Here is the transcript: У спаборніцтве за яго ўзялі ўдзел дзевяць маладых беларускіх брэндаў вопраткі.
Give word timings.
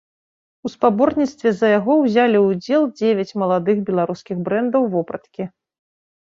У 0.67 0.69
спаборніцтве 0.75 1.49
за 1.57 1.67
яго 1.79 1.97
ўзялі 2.03 2.37
ўдзел 2.45 2.87
дзевяць 3.03 3.37
маладых 3.43 3.77
беларускіх 3.91 4.37
брэндаў 4.49 4.83
вопраткі. 4.97 5.43